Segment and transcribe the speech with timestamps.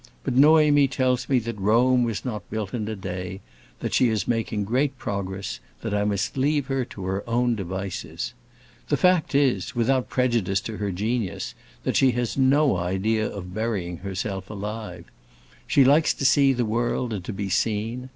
[0.23, 3.39] But Noémie tells me that Rome was not built in a day,
[3.81, 8.33] that she is making great progress, that I must leave her to her own devices.
[8.89, 11.53] The fact is, without prejudice to her genius,
[11.83, 15.05] that she has no idea of burying herself alive.
[15.67, 18.09] She likes to see the world, and to be seen.